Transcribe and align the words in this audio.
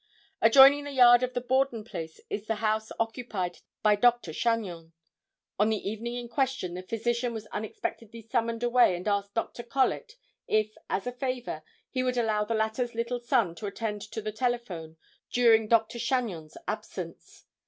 Adjoining 0.41 0.83
the 0.85 0.91
yard 0.93 1.21
of 1.21 1.35
the 1.35 1.41
Borden 1.41 1.83
place 1.83 2.19
is 2.27 2.47
the 2.47 2.55
house 2.55 2.91
occupied 2.99 3.59
by 3.83 3.95
Dr. 3.95 4.33
Chagnon. 4.33 4.93
On 5.59 5.69
the 5.69 5.87
evening 5.87 6.15
in 6.15 6.27
question 6.27 6.73
the 6.73 6.81
physician 6.81 7.33
was 7.33 7.45
unexpectedly 7.51 8.23
summoned 8.23 8.63
away 8.63 8.95
and 8.95 9.07
asked 9.07 9.35
Dr. 9.35 9.61
Collet, 9.61 10.13
if, 10.47 10.73
as 10.89 11.05
a 11.05 11.11
favor, 11.11 11.61
he 11.91 12.01
would 12.01 12.17
allow 12.17 12.43
the 12.43 12.55
latter's 12.55 12.95
little 12.95 13.19
son 13.19 13.53
to 13.53 13.67
attend 13.67 14.01
to 14.01 14.23
the 14.23 14.31
telephone 14.31 14.97
during 15.31 15.67
Dr. 15.67 15.99
Chagnon's 15.99 16.57
absence. 16.67 17.45